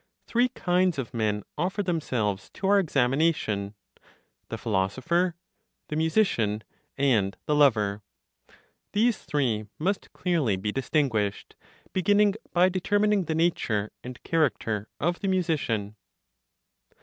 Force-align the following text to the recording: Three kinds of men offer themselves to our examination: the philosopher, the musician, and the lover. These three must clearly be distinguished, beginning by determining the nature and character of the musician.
Three 0.25 0.49
kinds 0.49 0.97
of 0.97 1.13
men 1.13 1.43
offer 1.59 1.83
themselves 1.83 2.49
to 2.55 2.65
our 2.65 2.79
examination: 2.79 3.75
the 4.49 4.57
philosopher, 4.57 5.35
the 5.89 5.95
musician, 5.95 6.63
and 6.97 7.37
the 7.45 7.53
lover. 7.53 8.01
These 8.93 9.19
three 9.19 9.67
must 9.77 10.11
clearly 10.11 10.55
be 10.57 10.71
distinguished, 10.71 11.55
beginning 11.93 12.33
by 12.51 12.67
determining 12.67 13.25
the 13.25 13.35
nature 13.35 13.91
and 14.03 14.23
character 14.23 14.87
of 14.99 15.19
the 15.19 15.27
musician. 15.27 15.95